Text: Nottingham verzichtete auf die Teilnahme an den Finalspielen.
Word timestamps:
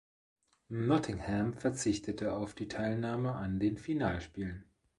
Nottingham 0.69 1.53
verzichtete 1.53 2.33
auf 2.33 2.55
die 2.55 2.67
Teilnahme 2.67 3.35
an 3.35 3.59
den 3.59 3.77
Finalspielen. 3.77 4.65